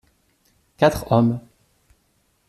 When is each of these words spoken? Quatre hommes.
Quatre 0.77 1.11
hommes. 1.11 1.39